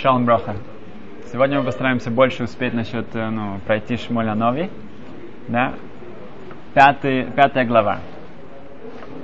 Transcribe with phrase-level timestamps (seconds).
[0.00, 0.56] Шалом Броха.
[1.30, 4.70] Сегодня мы постараемся больше успеть насчет, э, ну, пройти Шмоля Нови.
[5.46, 5.74] Да?
[6.72, 7.98] Пятый, пятая глава.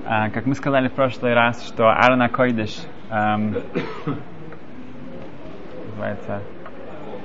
[0.05, 2.77] А, как мы сказали в прошлый раз, что Арна Койдыш
[3.11, 3.57] эм,
[5.89, 6.43] называется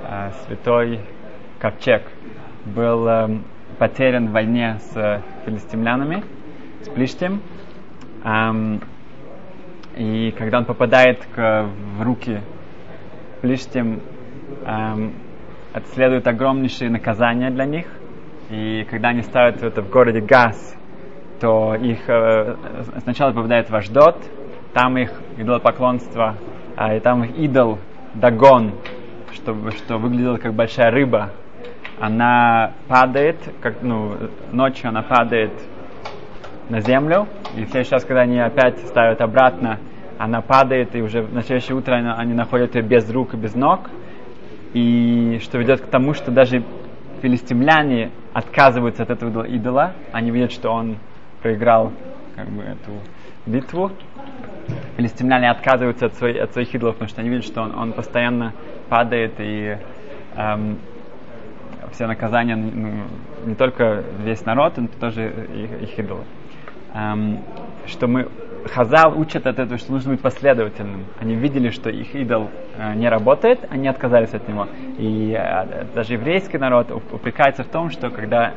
[0.08, 1.00] э, Святой
[1.58, 2.04] Ковчег
[2.64, 3.44] был эм,
[3.78, 6.24] потерян в войне с филистимлянами,
[6.80, 7.42] с Плиштем.
[8.24, 8.80] Эм,
[9.94, 11.66] и когда он попадает к,
[11.98, 12.40] в руки
[13.42, 14.00] Плиштим,
[14.64, 15.12] эм,
[15.74, 17.86] это огромнейшие наказания для них.
[18.50, 20.76] И когда они ставят это в городе Газ,
[21.40, 22.54] то их э,
[23.02, 24.16] сначала попадает в Аждот,
[24.72, 26.36] там их идолопоклонство,
[26.76, 27.78] а, и там их идол
[28.14, 28.74] Дагон,
[29.32, 31.30] что, что выглядело как большая рыба,
[31.98, 34.16] она падает, как, ну,
[34.52, 35.52] ночью она падает
[36.68, 39.80] на землю, и в следующий раз, когда они опять ставят обратно,
[40.18, 43.54] она падает, и уже на следующее утро они, они находят ее без рук и без
[43.54, 43.90] ног,
[44.74, 46.62] и что ведет к тому, что даже
[47.20, 50.96] филистимляне отказываются от этого идола, они видят, что он
[51.42, 51.92] проиграл
[52.34, 52.92] как бы, эту
[53.46, 53.90] битву.
[54.96, 58.54] Филистимляне отказываются от, своих, от своих идолов, потому что они видят, что он, он постоянно
[58.88, 59.76] падает, и
[60.36, 60.78] эм,
[61.92, 63.04] все наказания, ну,
[63.44, 66.24] не только весь народ, но тоже их, их идолы.
[66.94, 67.40] Эм,
[67.86, 68.28] что мы
[68.66, 71.06] Хазал учат от этого, что нужно быть последовательным.
[71.20, 74.68] Они видели, что их идол э, не работает, они отказались от него.
[74.98, 78.52] И э, даже еврейский народ упрекается в том, что когда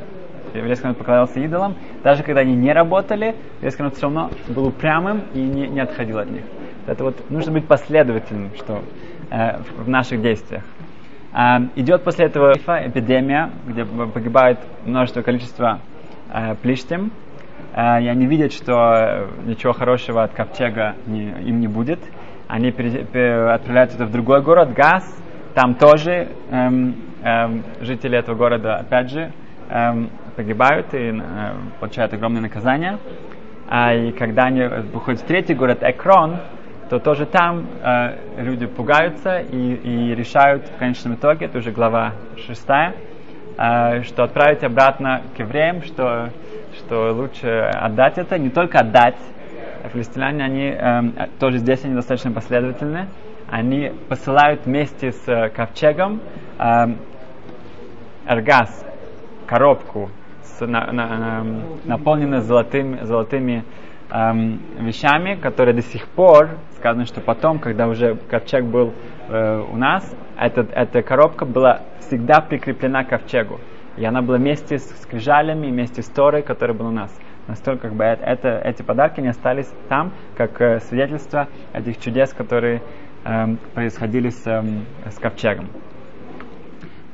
[0.53, 5.23] еврейский народ поклонялся идолам, даже когда они не работали, еврейский народ все равно был упрямым
[5.33, 6.43] и не, не отходил от них.
[6.87, 8.83] Это вот нужно быть последовательным что,
[9.31, 10.63] э, в, наших действиях.
[11.33, 15.79] Э, идет после этого эпидемия, где погибает множество количества
[16.31, 17.11] э, плештем,
[17.75, 21.99] и они видят, что ничего хорошего от ковчега не, им не будет.
[22.47, 25.03] Они отправляются в другой город, Газ.
[25.55, 29.31] Там тоже эм, эм, жители этого города, опять же,
[29.69, 31.21] эм, погибают и э,
[31.79, 32.97] получают огромное наказание.
[33.67, 36.37] А, и когда они выходят в третий город, Экрон,
[36.89, 42.13] то тоже там э, люди пугаются и, и решают в конечном итоге, это уже глава
[42.45, 42.93] шестая,
[43.57, 46.29] э, что отправить обратно к евреям, что
[46.77, 49.17] что лучше отдать это, не только отдать.
[49.93, 53.07] Филистимляне, они э, тоже здесь они достаточно последовательны.
[53.47, 56.19] Они посылают вместе с э, ковчегом
[56.57, 56.87] э,
[58.25, 58.85] эргаз,
[59.45, 60.09] коробку,
[60.43, 61.45] с, на, на, на,
[61.85, 63.63] наполненную золотыми, золотыми
[64.09, 68.93] эм, вещами, которые до сих пор, сказано, что потом, когда уже ковчег был
[69.29, 73.59] э, у нас, эта, эта коробка была всегда прикреплена к ковчегу.
[73.97, 77.17] И она была вместе с скрижалями, вместе с Торой, которая была у нас.
[77.47, 82.81] Настолько как бы это, эти подарки не остались там, как э, свидетельство этих чудес, которые
[83.23, 84.63] э, происходили с, э,
[85.11, 85.69] с ковчегом.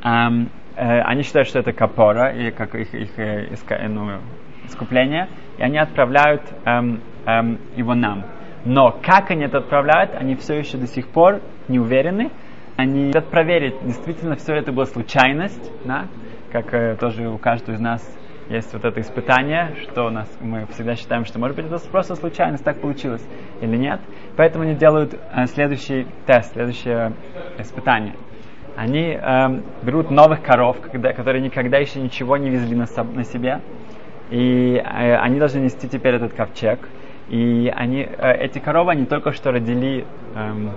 [0.04, 4.20] Эм, э, они считают, что это капора, и как их, их э, иска, э, ну,
[4.66, 5.28] искупление,
[5.58, 8.24] и они отправляют эм, эм, его нам.
[8.64, 12.32] Но как они это отправляют, они все еще до сих пор не уверены.
[12.78, 16.08] Они хотят проверить, действительно все это была случайность, да?
[16.52, 18.02] Как э, тоже у каждого из нас
[18.50, 22.16] есть вот это испытание, что у нас мы всегда считаем, что может быть это просто
[22.16, 23.26] случайность, так получилось
[23.62, 24.02] или нет.
[24.36, 27.14] Поэтому они делают э, следующий тест, следующее
[27.58, 28.16] испытание.
[28.76, 33.62] Они э, берут новых коров, когда, которые никогда еще ничего не везли на, на себе,
[34.30, 36.80] и э, они должны нести теперь этот ковчег.
[37.30, 40.72] И они, э, эти коровы, они только что родили эм,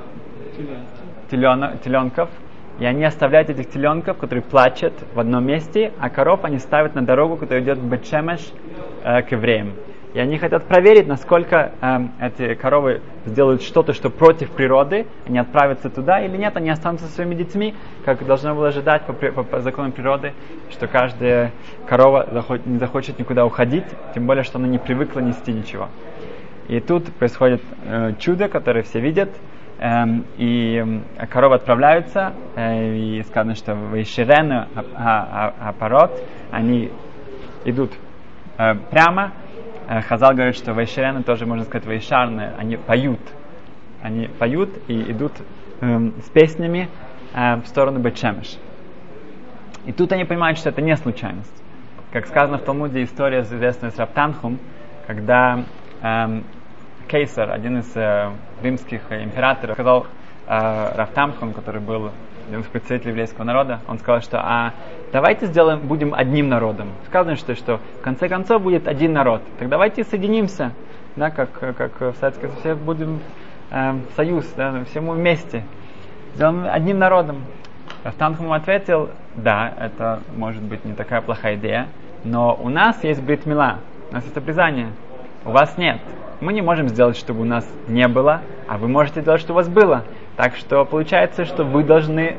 [1.31, 2.31] телена, теленков,
[2.79, 7.03] и они оставляют этих теленков, которые плачут в одном месте, а коров они ставят на
[7.03, 8.41] дорогу, которая идет в Бетшемеш
[9.05, 9.75] э, к евреям.
[10.15, 15.91] И они хотят проверить, насколько э, эти коровы сделают что-то, что против природы, они отправятся
[15.91, 17.75] туда или нет, они останутся со своими детьми,
[18.05, 20.33] как должно было ожидать по, по, по законам природы,
[20.71, 21.53] что каждая
[21.87, 25.89] корова захочет, не захочет никуда уходить, тем более, что она не привыкла нести ничего.
[26.69, 29.31] И тут происходит э, чудо, которое все видят,
[29.81, 36.13] и коровы отправляются, э, и сказано, что в Иширену аппарат,
[36.53, 36.91] они
[37.65, 37.93] идут
[38.59, 39.33] э, прямо.
[39.89, 43.21] Э, Хазал говорит, что в Иширену тоже можно сказать Вайшарны, они поют.
[44.03, 45.33] Они поют и идут
[45.81, 46.89] э, с песнями
[47.33, 48.59] в сторону Бетшемеш.
[49.87, 51.53] И тут они понимают, что это не случайность.
[52.13, 54.61] Как сказано в Талмуде, история известная с Раптанхум,
[55.09, 55.65] когда
[56.01, 56.45] эм,
[57.09, 58.31] Кейсар, один из э,
[58.63, 60.07] римских императоров, сказал
[60.47, 62.11] э, Рафтамхун, который был
[62.49, 64.75] один из представителей еврейского народа, он сказал, что а
[65.13, 66.89] давайте сделаем, будем одним народом.
[67.07, 69.43] Сказано, что, что в конце концов будет один народ.
[69.59, 70.73] Так давайте соединимся,
[71.17, 73.21] да, как, как в Советском Союзе будем
[73.71, 75.65] э, союз, да, всему вместе.
[76.35, 77.45] сделаем одним народом.
[78.03, 81.89] Рафтанхам ответил, да, это может быть не такая плохая идея,
[82.23, 83.79] но у нас есть бритмила,
[84.11, 84.89] у нас есть обрезание,
[85.45, 86.01] у вас нет.
[86.41, 89.63] Мы не можем сделать, чтобы у нас не было, а вы можете сделать, чтобы у
[89.63, 90.05] вас было.
[90.37, 92.37] Так что получается, что вы должны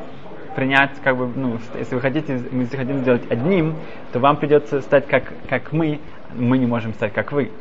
[0.56, 3.76] принять, как бы, ну, если вы хотите, если хотим сделать одним,
[4.12, 6.00] то вам придется стать как, как мы,
[6.34, 7.52] мы не можем стать как вы.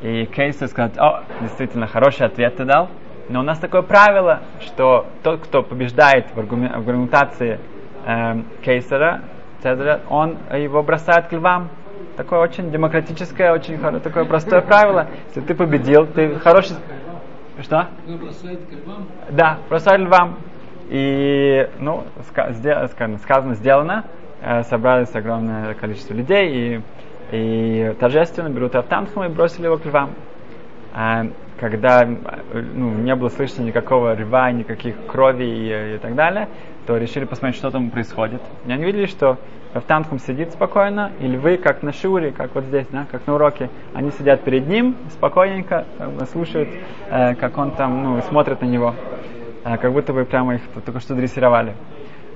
[0.00, 2.88] И Кейсер сказал, о, действительно, хороший ответ ты дал,
[3.28, 7.60] но у нас такое правило, что тот, кто побеждает в, аргументации
[8.04, 9.22] э, Кейсера,
[9.62, 11.68] Цезаря, он его бросает к львам.
[12.16, 15.08] Такое очень демократическое, очень такое простое правило.
[15.28, 16.76] Если ты победил, ты хороший...
[17.60, 17.88] Что?
[19.30, 20.38] Да, бросает львам.
[20.88, 22.04] И, ну,
[22.88, 24.04] сказано, сделано.
[24.42, 26.82] Э, собралось огромное количество людей, и,
[27.30, 30.10] и торжественно берут Автанхама и бросили его к львам.
[30.94, 31.26] А
[31.58, 36.48] когда ну, не было слышно никакого рва, никаких крови и, и так далее,
[36.86, 38.42] то решили посмотреть, что там происходит.
[38.66, 39.38] И они видели, что
[39.72, 43.70] Рафтанхам сидит спокойно, и львы, как на шуре, как вот здесь, да, как на уроке,
[43.94, 45.86] они сидят перед ним, спокойненько
[46.30, 46.68] слушают,
[47.08, 48.94] э, как он там, ну, смотрит на него,
[49.64, 51.74] э, как будто бы прямо их только что дрессировали.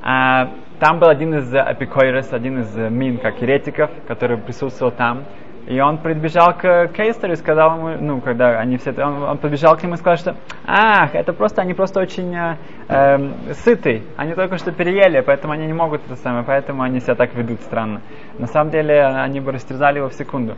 [0.02, 5.24] А, там был один из апикойрес, один из мин, как еретиков, который присутствовал там,
[5.66, 9.76] и он прибежал к Кейстеру и сказал ему, ну, когда они все, он, он подбежал
[9.76, 12.56] к нему и сказал, что, ах, это просто, они просто очень э,
[12.88, 17.16] э, сыты, они только что переели, поэтому они не могут это самое, поэтому они себя
[17.16, 18.00] так ведут странно.
[18.38, 20.54] На самом деле, они бы растерзали его в секунду.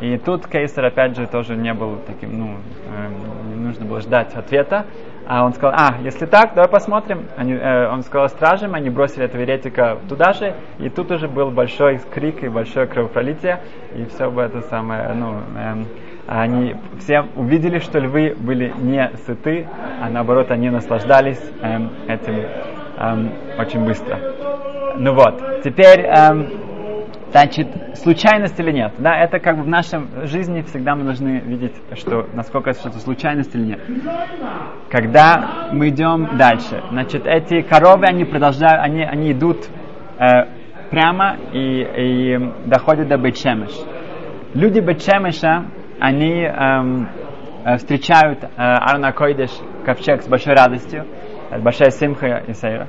[0.00, 2.56] И тут Кейсер, опять же, тоже не был таким, ну,
[2.88, 4.86] э, не нужно было ждать ответа,
[5.26, 7.26] а он сказал, а, если так, давай посмотрим.
[7.36, 11.50] Они, э, он сказал стражам, они бросили этого еретика туда же, и тут уже был
[11.50, 13.60] большой крик и большое кровопролитие,
[13.94, 15.84] и все бы это самое, ну, э,
[16.26, 19.68] они все увидели, что львы были не сыты,
[20.00, 21.78] а наоборот они наслаждались э,
[22.08, 22.36] этим
[22.96, 24.18] э, очень быстро.
[24.96, 26.71] Ну вот, теперь э,
[27.32, 28.92] Значит, случайность или нет?
[28.98, 32.98] Да, это как бы в нашей жизни всегда мы должны видеть, что насколько это что-то
[32.98, 33.80] случайность или нет.
[34.90, 39.66] Когда мы идем дальше, значит, эти коровы, они продолжают, они, они идут
[40.18, 40.44] э,
[40.90, 43.72] прямо и, и доходят до Бетшемеш.
[44.52, 45.64] Люди Бетшемеша,
[46.00, 47.08] они эм,
[47.64, 49.52] э, встречают э, Арна Койдеш,
[49.86, 51.06] ковчег с большой радостью,
[51.62, 52.88] большая симха и сейра.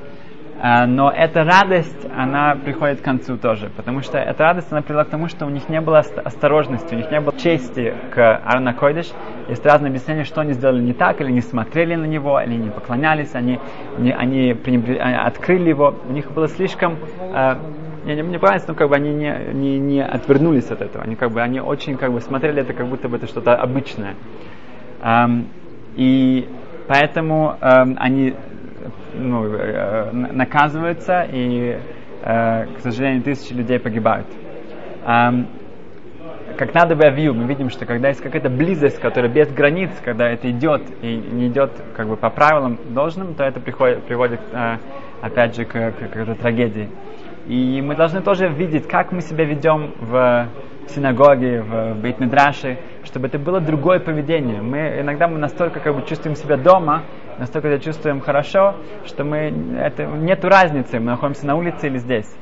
[0.66, 5.04] А, но эта радость, она приходит к концу тоже, потому что эта радость, она привела
[5.04, 8.72] к тому, что у них не было осторожности, у них не было чести к Арна
[8.72, 9.12] Койдыш.
[9.50, 12.70] Есть разные объяснения, что они сделали не так, или не смотрели на него, или не
[12.70, 13.60] поклонялись, они,
[13.98, 14.92] не, они, пренебр...
[15.02, 15.96] они открыли его.
[16.08, 17.56] У них было слишком э,
[18.06, 21.04] не, не, правильно, но как бы они не, не, не отвернулись от этого.
[21.04, 24.14] Они как бы они очень как бы смотрели это, как будто бы это что-то обычное.
[25.02, 25.46] Эм,
[25.94, 26.48] и
[26.88, 28.34] поэтому эм, они
[29.14, 31.78] ну, э, наказываются, и,
[32.22, 34.26] э, к сожалению, тысячи людей погибают.
[36.56, 40.28] Как надо бы авию, мы видим, что когда есть какая-то близость, которая без границ, когда
[40.28, 44.76] это идет и не идет как бы по правилам должным, то это приходит, приводит э,
[45.20, 46.88] опять же к, к какой-то трагедии.
[47.48, 50.46] И мы должны тоже видеть, как мы себя ведем в
[50.88, 54.62] синагоге, в бейт-медраше, чтобы это было другое поведение.
[54.62, 57.02] Мы иногда мы настолько как бы чувствуем себя дома,
[57.38, 58.74] настолько себя чувствуем хорошо,
[59.04, 62.34] что мы это нету разницы, мы находимся на улице или здесь.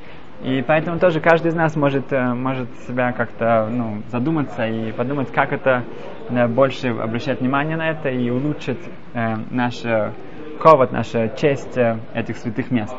[0.43, 5.31] И поэтому тоже каждый из нас может, э, может себя как-то ну, задуматься и подумать,
[5.31, 5.85] как это
[6.31, 8.81] да, больше обращать внимание на это и улучшить
[9.15, 9.83] э, наш
[10.63, 12.95] ковод, нашу честь э, этих святых мест.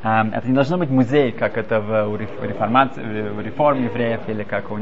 [0.00, 4.78] Это не должно быть музей, как это в, реформации, в реформе евреев или как у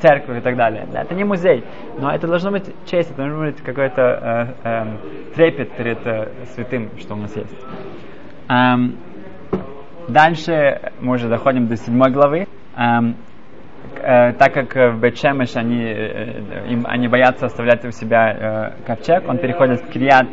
[0.00, 0.88] церкви и так далее.
[0.92, 1.64] Это не музей,
[1.98, 6.90] но это должно быть честь, это должно быть какой-то э, э, трепет перед э, святым,
[6.98, 7.54] что у нас есть.
[8.48, 8.96] Эм,
[10.08, 12.48] дальше мы уже доходим до седьмой главы.
[12.76, 13.14] Эм,
[14.02, 19.28] э, так как в Бетшемеш они, э, им, они боятся оставлять у себя э, ковчег,
[19.28, 20.26] он переходит в Крият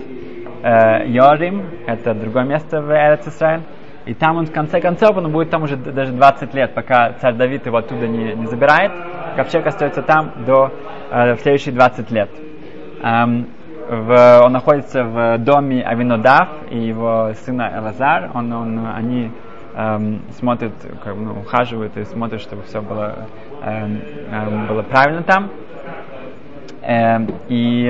[0.63, 3.61] э, Йорим, это другое место в Эрец Исраиль,
[4.07, 7.35] и там он в конце концов, он будет там уже даже 20 лет, пока царь
[7.35, 8.91] Давид его оттуда не, не забирает.
[9.35, 10.71] Ковчег остается там до
[11.11, 12.29] э, в следующие 20 лет.
[13.03, 13.47] Эм,
[13.89, 18.31] в, он находится в доме Авинодав и его сына Элазар.
[18.33, 19.29] Он, он, они
[19.75, 20.71] эм, смотрят,
[21.03, 23.27] как, ну, ухаживают и смотрят, чтобы все было,
[23.61, 25.49] эм, эм, было правильно там.
[26.81, 27.87] Эм, и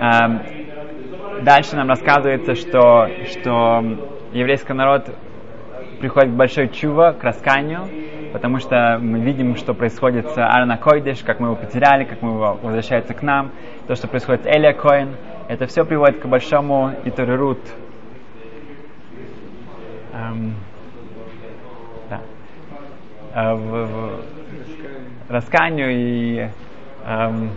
[0.00, 0.40] эм,
[1.42, 3.82] Дальше нам рассказывается, что, что
[4.32, 5.08] еврейский народ
[6.00, 7.88] приходит к большой чува, к расканию,
[8.32, 12.30] потому что мы видим, что происходит с Арна Койдеш, как мы его потеряли, как мы
[12.30, 13.52] его возвращается к нам,
[13.86, 15.16] то, что происходит с Элия Коин,
[15.48, 17.60] Это все приводит к большому Итарерут.
[20.12, 20.54] Эм,
[22.10, 22.20] да.
[23.34, 24.20] Э, в, в,
[25.30, 26.48] расканию и
[27.06, 27.50] эм,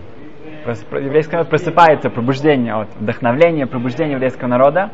[0.65, 4.91] еврейский народ просыпается, пробуждение, от вдохновления, пробуждения еврейского народа.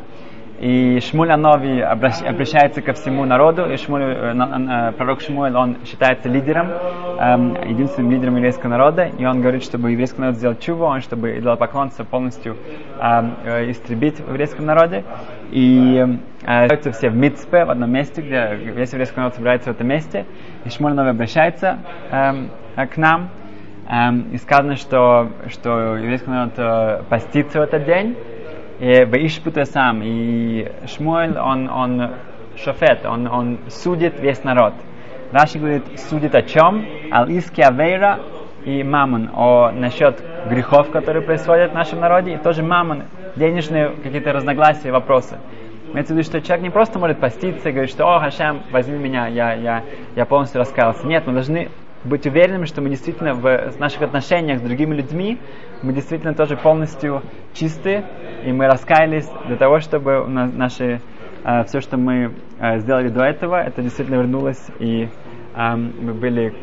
[0.59, 6.29] И Шмуль Анови обращается ко всему народу, и Шмуль, э, э, пророк Шмуль, он считается
[6.29, 6.69] лидером,
[7.19, 11.37] эм, единственным лидером еврейского народа, и он говорит, чтобы еврейский народ сделал чуву, он чтобы
[11.37, 12.57] идолопоклонство полностью
[12.99, 15.03] эм, э, истребить в еврейском народе.
[15.51, 19.87] И собираются все в Мицпе, в одном месте, где весь еврейский народ собирается в этом
[19.87, 20.25] месте,
[20.65, 21.77] и Шмуль Анови обращается
[22.09, 23.29] эм, к нам,
[23.89, 28.17] и сказано, что, что еврейский народ постится в этот день,
[28.79, 32.11] и Ваишпута сам, и Шмуэль, он, он
[32.57, 34.73] шофет, он, он судит весь народ.
[35.31, 36.85] Раши говорит, судит о чем?
[37.11, 38.19] Ал-Иски Авейра
[38.65, 43.03] и Мамон, о насчет грехов, которые происходят в нашем народе, и тоже Мамон,
[43.35, 45.37] денежные какие-то разногласия, вопросы.
[45.91, 48.97] Имеется в виду, что человек не просто может поститься и говорить, что «О, Хашем, возьми
[48.97, 49.83] меня, я, я,
[50.15, 51.07] я полностью раскаялся».
[51.07, 51.69] Нет, мы должны
[52.03, 55.37] быть уверенными, что мы действительно в наших отношениях с другими людьми,
[55.81, 57.21] мы действительно тоже полностью
[57.53, 58.03] чисты,
[58.45, 61.01] и мы раскаялись для того, чтобы у нас, наши,
[61.43, 65.09] э, все, что мы э, сделали до этого, это действительно вернулось, и
[65.55, 66.53] э, мы были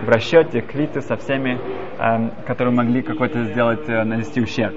[0.00, 1.58] в расчете, квиты со всеми,
[1.98, 4.74] э, которые могли какой-то сделать, э, нанести ущерб.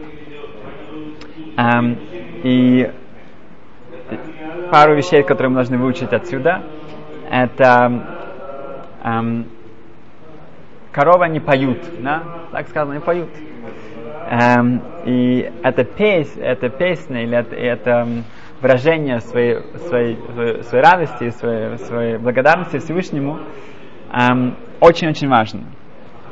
[1.58, 1.98] Эм,
[2.44, 2.92] и
[4.72, 6.64] пару вещей, которые мы должны выучить отсюда,
[7.32, 8.04] это
[9.04, 9.46] эм,
[10.96, 12.24] коровы не поют, да?
[12.52, 13.30] так сказано, не поют.
[14.30, 18.08] Эм, и это песня, это песня или это, это
[18.62, 19.60] выражение своей,
[19.90, 20.18] своей,
[20.64, 23.40] своей, радости, своей, своей благодарности Всевышнему
[24.14, 25.64] эм, очень-очень важно.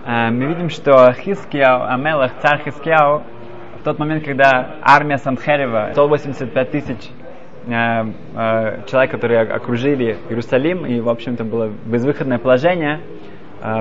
[0.06, 3.24] Эм, мы видим, что Хискияу, Амелах, царь Хискияу,
[3.82, 7.10] в тот момент, когда армия Санхерева, 185 тысяч
[7.68, 13.02] э, э, человек, которые окружили Иерусалим, и, в общем-то, было безвыходное положение,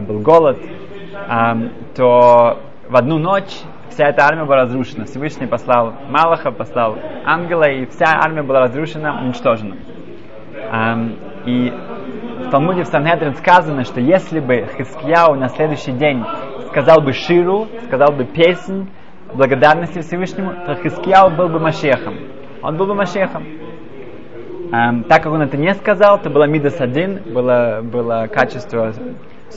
[0.01, 1.53] был голод, э,
[1.97, 2.59] то
[2.89, 3.53] в одну ночь
[3.89, 5.07] вся эта армия была разрушена.
[5.07, 9.77] Всевышний послал Малаха, послал ангела, и вся армия была разрушена, уничтожена.
[10.55, 10.95] Э,
[11.47, 11.73] и
[12.47, 16.25] в Талмуде в Санхедрин сказано, что если бы Хискияу на следующий день
[16.69, 18.89] сказал бы Ширу, сказал бы песнь
[19.35, 22.15] благодарности Всевышнему, то Хискияу был бы Машехом.
[22.63, 23.45] Он был бы Машехом.
[24.71, 28.93] Так как он это не сказал, то было Мидас один, было, было качество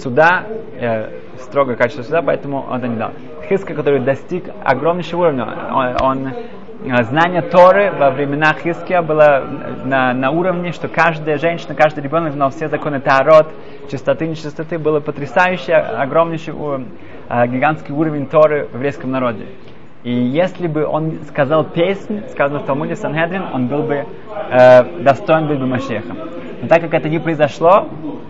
[0.01, 0.45] суда,
[0.79, 1.09] э,
[1.39, 3.11] строгое качество суда, поэтому он это не дал.
[3.47, 9.43] Хиска, который достиг огромнейшего уровня, он, он э, знание Торы во времена Хиския было
[9.83, 13.47] на, на уровне, что каждая женщина, каждый ребенок знал все законы Таарот,
[13.91, 16.53] чистоты, нечистоты, было потрясающий, огромнейший,
[17.29, 19.45] э, гигантский уровень Торы в еврейском народе.
[20.05, 24.05] И если бы он сказал песнь, сказано в Талмуде Санхедрин, он был бы
[24.51, 26.17] э, достоин был бы Машехом.
[26.61, 27.87] Но так как это не произошло,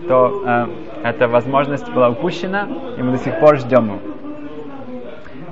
[0.08, 0.66] то э,
[1.10, 3.98] эта возможность была упущена, и мы до сих пор ждем его.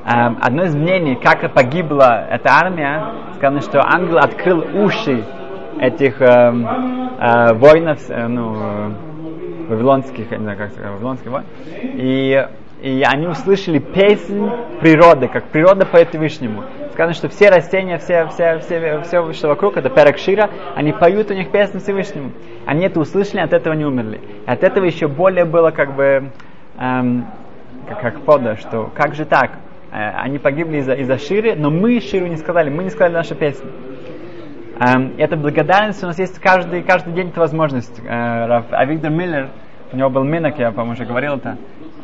[0.05, 3.05] Э, одно из мнений, как погибла эта армия,
[3.37, 5.25] сказано, что ангел открыл уши
[5.81, 8.91] этих э, э, воинов, э, ну, э,
[9.69, 11.49] вавилонских, не знаю, как сказать, вавилонских воинов,
[11.83, 12.47] и
[12.83, 14.49] и они услышали песнь
[14.81, 16.65] природы, как природа поет Вышнему.
[16.93, 21.35] Сказано, что все растения, все, все, все, все, что вокруг, это перекшира, они поют у
[21.35, 22.33] них песню Всевышнему.
[22.67, 24.21] Они это услышали, от этого не умерли.
[24.47, 26.31] И от этого еще более было как бы,
[26.79, 27.27] эм,
[27.89, 29.59] как, как пода, что как же так?
[29.91, 33.35] Э, они погибли из-за, из-за Ширы, но мы Ширу не сказали, мы не сказали нашу
[33.35, 33.71] песню.
[34.79, 37.99] Эм, это благодарность, у нас есть каждый, каждый день эта возможность.
[38.01, 39.49] Э, а Виктор Миллер,
[39.93, 41.57] у него был минок, я, по-моему, уже говорил это,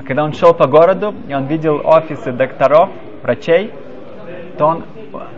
[0.07, 2.91] когда он шел по городу, и он видел офисы докторов,
[3.23, 3.73] врачей,
[4.59, 4.85] то он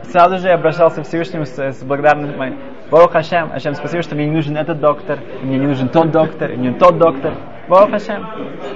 [0.04, 2.57] сразу же обращался к Всевышнему с, с благодарностью.
[2.90, 6.50] Бог Хашем, Хашем, спасибо, что мне не нужен этот доктор, мне не нужен тот доктор,
[6.50, 7.35] мне не тот доктор.
[7.69, 8.26] Бог Хашем.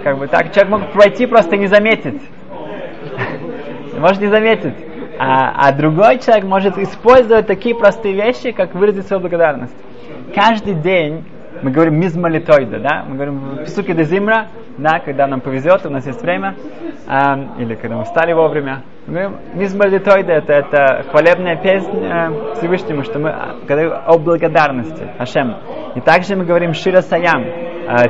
[0.03, 2.23] Как бы так, человек мог пройти просто не заметить.
[3.99, 4.75] Может не заметить.
[5.19, 9.75] А, а другой человек может использовать такие простые вещи, как выразить свою благодарность.
[10.35, 11.25] Каждый день
[11.63, 16.07] мы говорим мизмалитоида, да, мы говорим псуки де зимра, да, когда нам повезет, у нас
[16.07, 16.55] есть время,
[17.09, 18.83] э, или когда мы встали вовремя.
[19.07, 23.33] Мы говорим мизмалитоида, это, это хвалебная песня э, Всевышнему, что мы
[23.67, 25.57] говорим о благодарности Ашем.
[25.95, 27.66] И также мы говорим Шира Саям, э,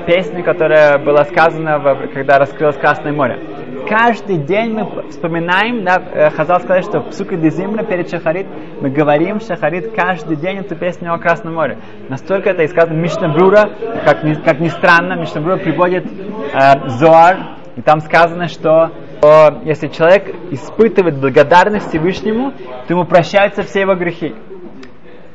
[0.06, 1.80] песню, которая была сказана,
[2.12, 3.38] когда раскрылось Красное море
[3.86, 8.46] каждый день мы вспоминаем, да, э, Хазал сказал, что в Псуке Дезимра перед Шахарит
[8.80, 11.78] мы говорим Шахарит каждый день эту песню о Красном море.
[12.08, 13.64] Настолько это и сказано Мишна Брура,
[14.04, 17.36] как ни, как ни странно, Мишна Брура приводит э, Зоар,
[17.76, 18.90] и там сказано, что
[19.20, 24.34] то если человек испытывает благодарность Всевышнему, то ему прощаются все его грехи.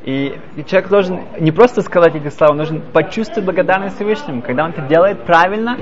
[0.03, 4.41] И, человек должен не просто сказать эти слова, он должен почувствовать благодарность Всевышнему.
[4.41, 5.77] Когда он это делает правильно,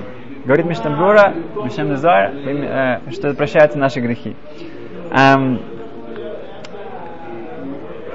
[0.45, 1.33] говорит Миштамбура,
[1.63, 4.35] Мишем Назар, э, что прощаются наши грехи.
[5.11, 5.61] Эм,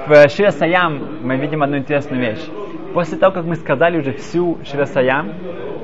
[0.07, 2.45] в Шира Саям мы видим одну интересную вещь.
[2.93, 5.33] После того, как мы сказали уже всю Шира Саям,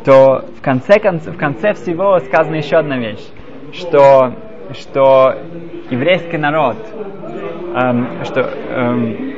[0.05, 3.27] то в конце, в конце всего сказана еще одна вещь,
[3.73, 4.35] что,
[4.73, 5.35] что
[5.89, 6.77] еврейский народ,
[7.75, 9.30] эм, что эм,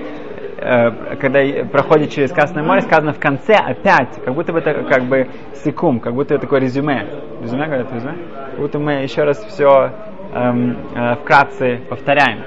[1.19, 5.27] когда проходит через Красное море, сказано в конце опять, как будто бы это как бы
[5.55, 7.07] секум, как будто это такое резюме.
[7.41, 8.15] Резюме говорят, резюме?
[8.51, 9.91] Как будто мы еще раз все
[10.33, 12.43] эм, э, вкратце повторяем.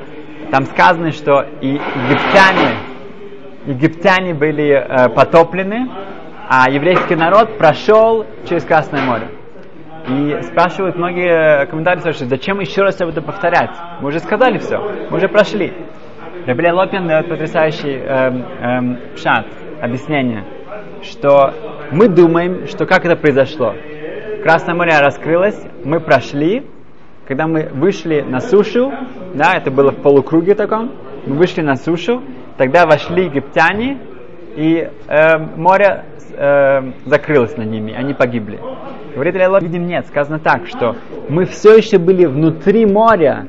[0.50, 2.76] Там сказано, что и египтяне,
[3.66, 5.90] египтяне были э, потоплены,
[6.48, 9.28] а еврейский народ прошел через Красное море.
[10.08, 13.76] И спрашивают многие комментарии, спрашивают, зачем еще раз это повторять?
[14.00, 14.78] Мы уже сказали все,
[15.10, 15.72] мы уже прошли.
[16.46, 19.46] Рабеле Лопин дает потрясающий эм, эм, шат,
[19.80, 20.44] объяснение,
[21.02, 21.52] что
[21.90, 23.74] мы думаем, что как это произошло.
[24.44, 26.64] Красное море раскрылось, мы прошли,
[27.26, 28.92] когда мы вышли на сушу,
[29.34, 30.92] да, это было в полукруге таком,
[31.26, 32.22] мы вышли на сушу,
[32.56, 33.98] тогда вошли египтяне,
[34.54, 38.60] и э, море э, закрылось над ними, они погибли.
[39.12, 40.94] Говорит Аллах, видим, нет, сказано так, что
[41.28, 43.48] мы все еще были внутри моря,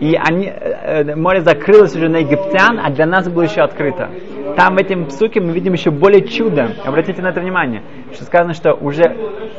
[0.00, 4.10] и они, э, э, море закрылось уже на египтян, а для нас было еще открыто.
[4.56, 6.72] Там в этом псуке мы видим еще более чудо.
[6.84, 7.82] Обратите на это внимание,
[8.12, 9.04] что сказано, что уже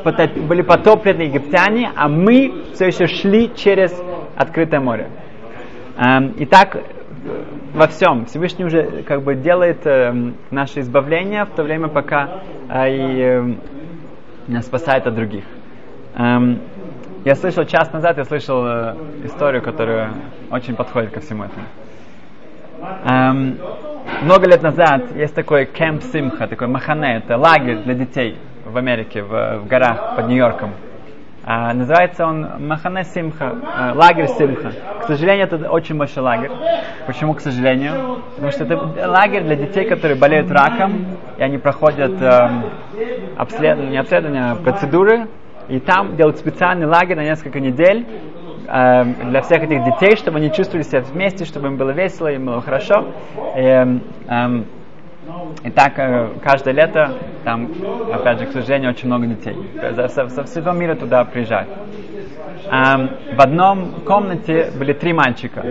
[0.04, 3.92] потоп, были потоплены египтяне, а мы все еще шли через
[4.36, 5.08] открытое море.
[5.98, 6.76] Эм, и так
[7.74, 8.26] во всем.
[8.26, 10.12] Всевышний уже как бы делает э,
[10.50, 13.56] наше избавление в то время, пока э, и
[14.48, 15.44] э, спасает от других.
[16.14, 16.60] Эм,
[17.26, 20.10] я слышал час назад, я слышал э, историю, которая
[20.48, 21.66] очень подходит ко всему этому.
[23.04, 23.58] Эм,
[24.22, 29.24] много лет назад есть такой кемп Симха, такой махане, это лагерь для детей в Америке,
[29.24, 30.70] в, в горах под Нью-Йорком.
[31.42, 34.70] А, называется он Махане Симха, а, лагерь Симха.
[35.00, 36.52] К сожалению, это очень большой лагерь.
[37.08, 38.22] Почему, к сожалению?
[38.36, 41.04] Потому что это лагерь для детей, которые болеют раком,
[41.38, 42.50] и они проходят э,
[43.36, 45.26] обследование, обследование, а процедуры,
[45.68, 48.06] и там делают специальный лагерь на несколько недель
[48.68, 52.46] э, для всех этих детей, чтобы они чувствовали себя вместе, чтобы им было весело, им
[52.46, 53.06] было хорошо.
[53.56, 53.98] И, э,
[54.28, 54.62] э,
[55.64, 57.70] и так э, каждое лето там,
[58.12, 59.56] опять же, к сожалению, очень много детей.
[60.08, 61.68] Со, со всего мира туда приезжают.
[62.66, 65.64] В одном комнате были три мальчика.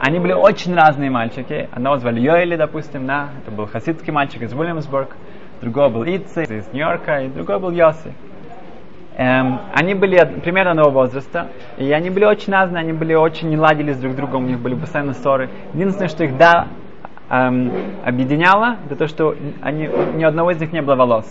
[0.00, 1.68] Они были очень разные мальчики.
[1.70, 5.16] Одного звали Йоэли, допустим, да, это был хасидский мальчик из Уильямсбург.
[5.60, 8.12] Другой был Итси из Нью-Йорка, и другой был Йоси.
[9.16, 13.58] Эм, они были примерно одного возраста, и они были очень разные, они были очень не
[13.58, 15.50] ладили с друг другом, у них были постоянно ссоры.
[15.74, 16.68] Единственное, что их да,
[17.28, 17.72] эм,
[18.04, 21.26] объединяло, это то, что они, ни одного из них не было волос.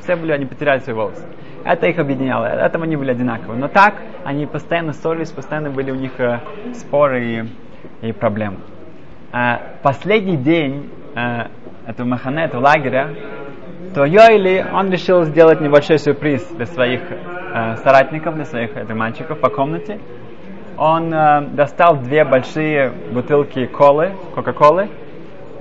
[0.00, 1.26] Все были, они потеряли свои волосы.
[1.64, 3.56] Это их объединяло, этом они были одинаковы.
[3.56, 6.40] Но так они постоянно ссорились, постоянно были у них э,
[6.74, 7.48] споры
[8.02, 8.56] и, и проблемы.
[9.32, 11.46] Э, последний день э,
[11.86, 13.08] этого махане, этого лагеря,
[13.94, 19.38] то Йойли, он решил сделать небольшой сюрприз для своих э, соратников, для своих э, мальчиков
[19.38, 19.98] по комнате.
[20.76, 24.88] Он э, достал две большие бутылки колы, кока-колы,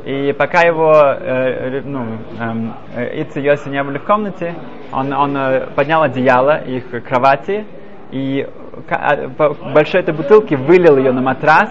[0.06, 2.06] и пока его, э, ну,
[2.40, 4.56] эм, э, и Йоси не были в комнате,
[4.92, 7.66] он, он э, поднял одеяло их кровати,
[8.12, 8.48] и
[8.90, 11.70] э, по большой этой бутылке вылил ее на матрас,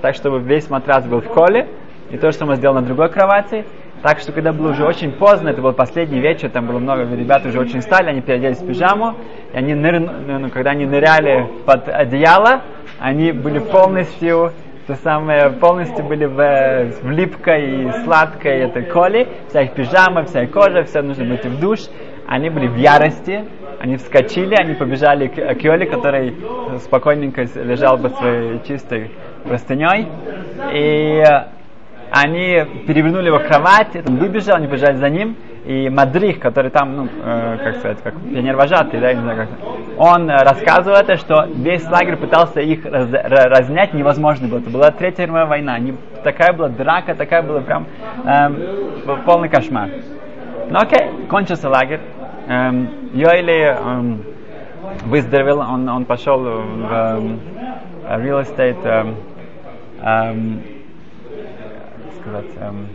[0.00, 1.68] так чтобы весь матрас был в коле,
[2.10, 3.64] и то, что он сделал на другой кровати,
[4.02, 7.44] так что, когда было уже очень поздно, это был последний вечер, там было много ребят
[7.46, 9.14] уже очень стали, они переоделись в пижаму,
[9.52, 9.98] и они ныр...
[10.00, 12.62] ну, когда они ныряли под одеяло,
[12.98, 14.52] они были полностью
[14.86, 20.44] то самое, полностью были в, в липкой и сладкой этой коли, вся их пижама, вся
[20.44, 21.80] их кожа, все нужно быть в душ.
[22.28, 23.44] Они были в ярости,
[23.80, 26.34] они вскочили, они побежали к, к Йоле, который
[26.78, 29.10] спокойненько лежал под своей чистой
[29.44, 30.08] простыней.
[30.72, 31.22] И
[32.10, 37.08] они перевернули его кровать, он выбежал, они бежали за ним, и Мадрих, который там, ну,
[37.24, 39.48] э, как сказать, как пионер-вожатый, да, не знаю как,
[39.98, 44.60] он э, рассказывал это, что весь лагерь пытался их раз, разнять, невозможно было.
[44.60, 47.86] Это была Третья мировая война, не, такая была драка, такая была прям
[48.24, 49.90] э, полный кошмар.
[50.70, 52.00] Ну окей, кончился лагерь.
[52.48, 54.22] Эм, Йойли эм,
[55.06, 57.40] выздоровел, он, он пошел в эм,
[58.08, 59.16] real estate, эм,
[60.00, 60.62] эм,
[62.26, 62.88] сказать, эм,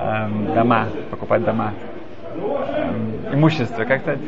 [0.00, 1.72] эм, дома, покупать дома,
[2.34, 4.18] эм, имущество, как-то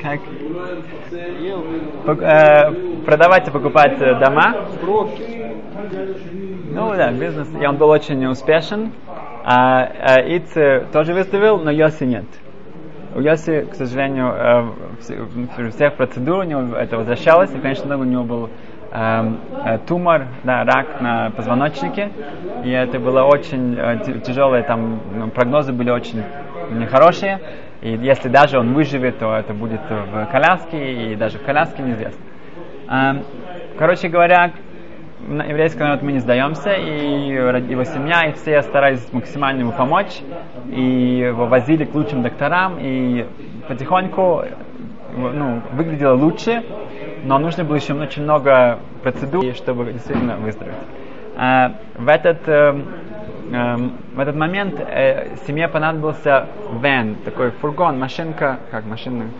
[0.00, 0.20] Как?
[2.04, 4.54] Пок- э, продавать и покупать э, дома.
[6.70, 7.48] Ну да, бизнес.
[7.60, 8.92] И он был очень успешен.
[9.44, 12.24] А, а Иц э, тоже выздоровел, но Йоси нет.
[13.14, 18.24] У Йоси, к сожалению, э, всех процедур у него это возвращалось, и, конечно, у него
[18.24, 18.50] был
[18.92, 22.10] э, тумор, да, рак на позвоночнике,
[22.64, 26.22] и это было очень э, тяжелое, там ну, прогнозы были очень
[26.70, 27.40] нехорошие,
[27.80, 32.20] и если даже он выживет, то это будет в коляске, и даже в коляске неизвестно.
[32.88, 33.24] Эм,
[33.78, 34.52] короче говоря,
[35.28, 40.20] еврейский народ мы не сдаемся, и его семья, и все старались максимально ему помочь,
[40.70, 40.82] и
[41.28, 43.26] его возили к лучшим докторам, и
[43.68, 44.44] потихоньку
[45.16, 46.62] ну, выглядело лучше,
[47.24, 50.76] но нужно было еще очень много процедур, чтобы действительно выздороветь.
[51.36, 52.82] А, в этот э,
[53.52, 53.76] э,
[54.14, 56.46] в этот момент э, семье понадобился
[56.80, 59.30] вен, такой фургон, машинка, как машина,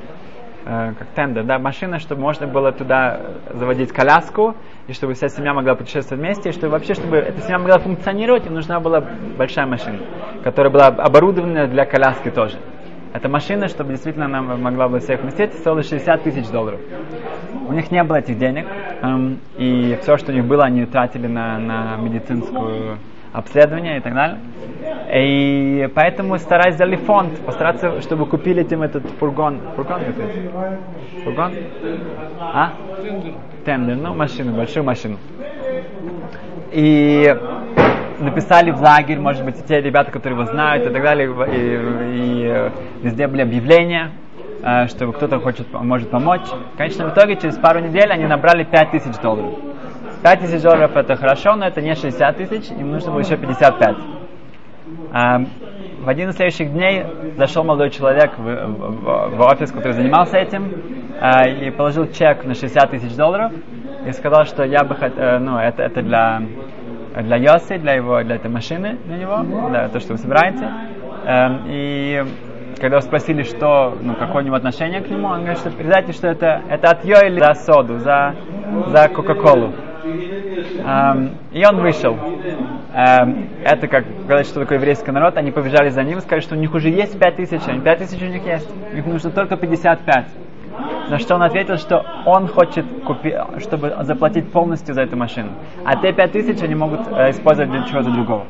[0.64, 3.21] э, как тендер, да, машина, чтобы можно было туда
[3.53, 7.59] заводить коляску, и чтобы вся семья могла путешествовать вместе, и чтобы вообще, чтобы эта семья
[7.59, 9.05] могла функционировать, им нужна была
[9.37, 9.99] большая машина,
[10.42, 12.57] которая была оборудована для коляски тоже.
[13.12, 16.81] Эта машина, чтобы действительно она могла бы всех вместить, стоила 60 тысяч долларов.
[17.73, 18.67] У них не было этих денег,
[19.01, 22.99] эм, и все, что у них было, они тратили на, на медицинскую
[23.33, 24.39] обследование и так далее.
[25.15, 29.59] И поэтому старались сделали фонд, постараться, чтобы купили им этот фургон.
[29.75, 30.81] Фургон какой?
[31.25, 31.53] Фургон?
[32.41, 32.73] А?
[33.65, 35.17] Тендер, ну машину, большую машину.
[36.73, 37.35] И
[38.19, 41.71] написали в лагерь, может быть, те ребята, которые его знают и так далее, и,
[42.19, 42.71] и,
[43.03, 44.13] везде были объявления,
[44.88, 46.46] что кто-то хочет, может помочь.
[46.75, 49.59] В конечном итоге, через пару недель они набрали 5000 долларов.
[50.22, 53.96] 5 тысяч долларов это хорошо, но это не 60 тысяч, им нужно было еще 55.
[55.12, 55.40] А,
[56.01, 57.05] в один из следующих дней
[57.37, 60.72] зашел молодой человек в, в, в офис, который занимался этим,
[61.20, 63.53] а, и положил чек на 60 тысяч долларов
[64.07, 66.40] и сказал, что я бы хотел, ну, это, это для,
[67.20, 70.70] для Йоси, для его, для этой машины, для него, для то, что вы собираете.
[71.27, 72.25] А, и
[72.81, 76.29] когда спросили, что, ну, какое у него отношение к нему, он говорит, что передайте, что
[76.29, 78.35] это, это от Йоэли за соду, за,
[78.89, 79.73] за Кока-Колу.
[80.05, 82.15] Um, и он вышел.
[82.93, 85.37] Um, это как говорят, что такое еврейский народ.
[85.37, 87.99] Они побежали за ним и сказали, что у них уже есть 5 тысяч, а 5
[87.99, 88.69] тысяч у них есть.
[88.93, 90.27] У них нужно только 55.
[91.09, 95.51] На что он ответил, что он хочет купить, чтобы заплатить полностью за эту машину.
[95.85, 98.47] А те 5 тысяч они могут э, использовать для чего-то другого.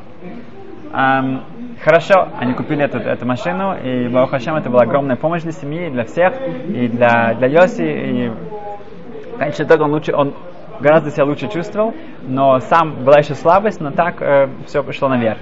[0.91, 1.41] Um,
[1.83, 6.05] хорошо, они купили эту, эту машину, и Баухашем это была огромная помощь для семьи, для
[6.05, 6.33] всех,
[6.67, 8.31] и для, для Йоси, и
[9.37, 10.33] конечно, так он лучше, он
[10.79, 11.93] гораздо себя лучше чувствовал,
[12.23, 15.39] но сам была еще слабость, но так э, все пошло наверх.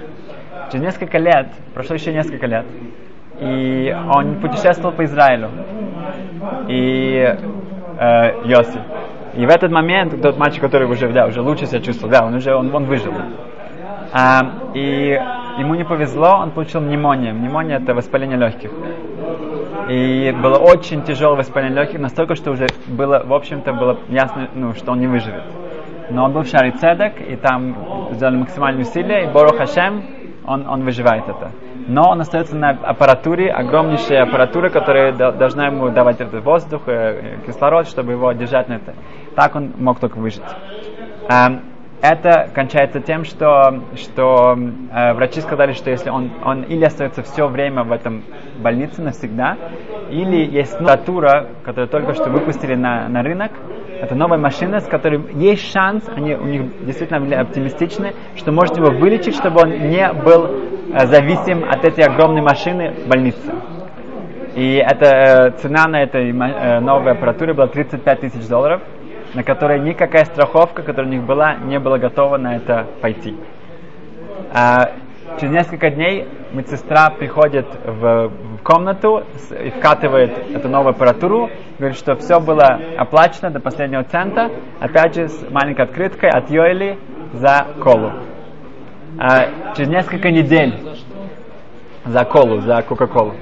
[0.70, 2.66] Через несколько лет, прошло еще несколько лет,
[3.40, 5.50] и он путешествовал по Израилю.
[6.68, 7.36] И
[7.98, 8.80] э, Йоси.
[9.34, 12.34] И в этот момент тот мальчик, который уже, да, уже лучше себя чувствовал, да, он
[12.34, 13.14] уже он, он выжил.
[14.12, 14.42] А,
[14.74, 15.18] и
[15.58, 17.34] ему не повезло, он получил пневмонию.
[17.34, 18.70] Пневмония это воспаление легких.
[19.88, 24.74] И было очень тяжелое воспаление легких, настолько, что уже было, в общем-то, было ясно, ну,
[24.74, 25.42] что он не выживет.
[26.10, 27.76] Но он был в Шаре Цедек, и там
[28.12, 30.02] сделали максимальные усилия, и Бору Хашем,
[30.44, 31.50] он, он выживает это.
[31.86, 37.88] Но он остается на аппаратуре, огромнейшая аппаратура, которая должна ему давать этот воздух, э, кислород,
[37.88, 38.94] чтобы его держать на это.
[39.34, 40.42] Так он мог только выжить.
[42.02, 44.58] Это кончается тем, что, что
[44.92, 48.24] э, врачи сказали, что если он, он или остается все время в этом
[48.60, 49.56] больнице навсегда,
[50.10, 53.52] или есть аппаратура, которую только что выпустили на, на рынок,
[54.00, 58.76] это новая машина, с которой есть шанс, они у них действительно были оптимистичны, что может
[58.76, 60.46] его вылечить, чтобы он не был
[60.92, 63.54] э, зависим от этой огромной машины больницы.
[64.56, 68.82] И это, э, цена на этой э, новой аппаратуре была 35 тысяч долларов
[69.34, 73.36] на которой никакая страховка, которая у них была, не была готова на это пойти.
[74.52, 74.92] А,
[75.40, 82.14] через несколько дней медсестра приходит в, в комнату и вкатывает эту новую аппаратуру, говорит, что
[82.16, 86.98] все было оплачено до последнего цента, опять же с маленькой открыткой от Йоэли
[87.32, 88.12] за колу.
[89.18, 90.74] А, через несколько недель
[92.04, 93.34] за колу, за Кока-Колу.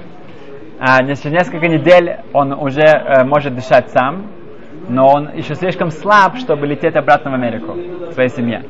[0.79, 4.27] А, через несколько недель он уже э, может дышать сам,
[4.89, 7.75] но он еще слишком слаб, чтобы лететь обратно в Америку,
[8.09, 8.63] к своей семье.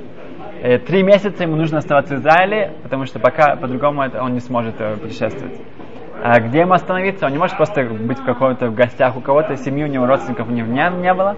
[0.62, 4.80] Э, три месяца ему нужно оставаться в Израиле, потому что пока по-другому он не сможет
[4.80, 5.60] э, путешествовать.
[6.24, 7.26] А где ему остановиться?
[7.26, 10.50] Он не может просто быть в каком-то в гостях у кого-то, семьи у него, родственников
[10.50, 11.36] у него не, не было.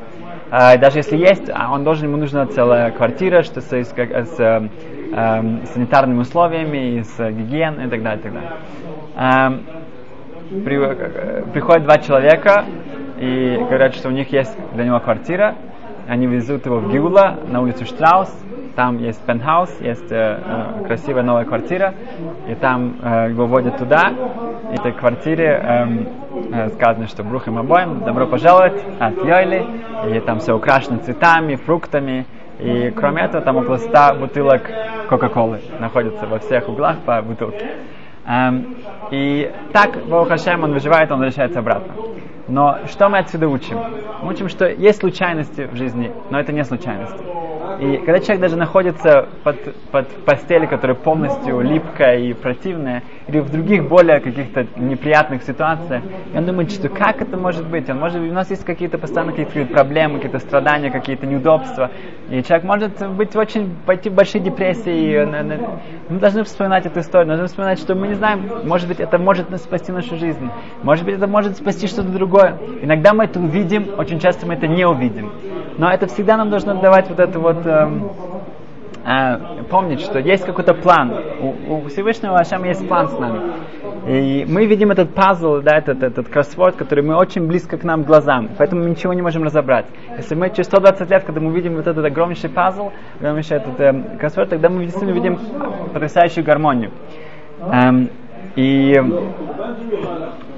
[0.51, 4.39] А, даже если есть, а он должен, ему нужна целая квартира, что с, с, с
[4.39, 4.69] э,
[5.13, 8.19] э, санитарными условиями, и с гигиеной и так далее.
[8.19, 8.51] И так далее.
[9.15, 12.65] Э, при, э, приходят два человека
[13.23, 15.55] и говорят, что у них есть для него квартира.
[16.07, 18.29] Они везут его в Гиула на улицу Штраус.
[18.75, 21.93] Там есть пентхаус, есть э, э, красивая новая квартира.
[22.49, 24.09] И там э, его водят туда.
[24.73, 26.07] И в этой квартире эм,
[26.51, 29.65] э, сказано, что брухим обоим, добро пожаловать от Йойли.
[30.09, 32.25] И там все украшено цветами, фруктами.
[32.59, 34.63] И кроме этого, там около 100 бутылок
[35.07, 37.69] Кока-Колы находятся во всех углах по бутылке.
[38.25, 38.75] Эм,
[39.11, 41.93] и так, Баухашем, он выживает, он возвращается обратно.
[42.47, 43.79] Но что мы отсюда учим?
[44.21, 47.42] Мы учим, что есть случайности в жизни, но это не случайности.
[47.79, 53.51] И когда человек даже находится под, под постелью, которая полностью липкая и противная, или в
[53.51, 57.89] других более каких-то неприятных ситуациях, и он думает, что как это может быть?
[57.89, 61.91] Он может, у нас есть какие-то постоянно какие-то проблемы, какие-то страдания, какие-то неудобства.
[62.29, 65.25] И человек может быть очень, пойти в большие депрессии.
[66.09, 69.55] Мы должны вспоминать эту историю, должны вспоминать, что мы не знаем, может быть, это может
[69.57, 70.49] спасти нашу жизнь.
[70.83, 72.57] Может быть, это может спасти что-то другое.
[72.81, 75.31] Иногда мы это увидим, очень часто мы это не увидим.
[75.77, 78.11] Но это всегда нам должно давать вот это вот эм,
[79.05, 81.13] э, помнить, что есть какой-то план.
[81.41, 83.39] У, у Всевышнего Ашема есть план с нами.
[84.07, 88.03] И мы видим этот пазл, да, этот, этот кроссворд, который мы очень близко к нам
[88.03, 89.85] глазам, поэтому мы ничего не можем разобрать.
[90.17, 94.17] Если мы через 120 лет, когда мы видим вот этот огромнейший пазл, огромнейший этот э,
[94.19, 95.39] кроссворд, тогда мы действительно видим
[95.93, 96.91] потрясающую гармонию.
[97.61, 98.09] Эм,
[98.55, 99.01] и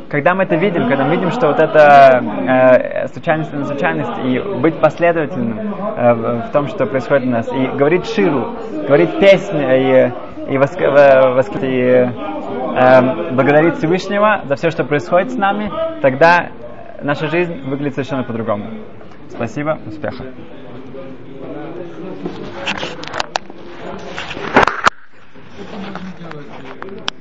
[0.10, 4.40] когда мы это видим, когда мы видим, что вот это э, случайность на случайность, и
[4.60, 6.14] быть последовательным э,
[6.48, 8.56] в том, что происходит у нас, и говорить ширу,
[8.88, 10.12] говорить песни,
[10.48, 12.08] и, и, воск, воск, и
[12.76, 16.50] э, благодарить Всевышнего за все, что происходит с нами, тогда
[17.02, 18.66] наша жизнь выглядит совершенно по-другому.
[19.30, 20.26] Спасибо, успеха.